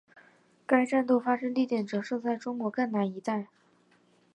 [0.65, 3.45] 该战斗发生地点则是在中国赣南一带。